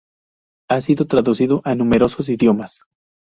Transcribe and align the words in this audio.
Ha 0.67 0.81
sido 0.81 1.05
traducido 1.05 1.61
a 1.63 1.75
numerosos 1.75 2.27
idiomas. 2.27 2.81